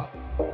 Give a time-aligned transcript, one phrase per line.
[0.00, 0.49] Aloha.